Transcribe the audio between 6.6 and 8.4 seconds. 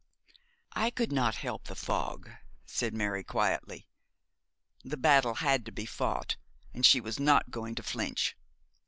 and she was not going to flinch.